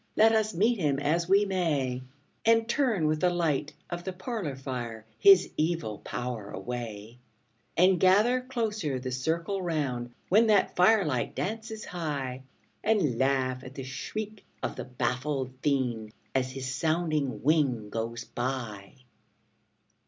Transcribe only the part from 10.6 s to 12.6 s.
fire light dances high,